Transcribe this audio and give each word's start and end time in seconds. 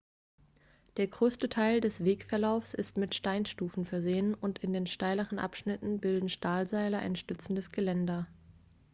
der 0.97 1.05
größte 1.05 1.47
teil 1.47 1.79
des 1.79 2.03
wegverlaufs 2.03 2.73
ist 2.73 2.97
mit 2.97 3.13
steinstufen 3.13 3.85
versehen 3.85 4.33
und 4.33 4.57
in 4.57 4.73
den 4.73 4.87
steileren 4.87 5.37
abschnitten 5.37 5.99
bilden 5.99 6.27
stahlseile 6.27 6.97
ein 6.97 7.15
stützendes 7.15 7.71
geländer 7.71 8.27